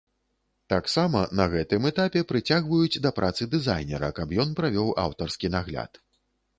Таксама, 0.73 1.19
на 1.39 1.45
гэтым 1.53 1.85
этапе 1.91 2.25
прыцягваюць 2.33 3.01
да 3.05 3.13
працы 3.21 3.51
дызайнера, 3.55 4.13
каб 4.23 4.37
ён 4.49 4.61
правёў 4.63 4.95
аўтарскі 5.07 5.57
нагляд. 5.59 6.07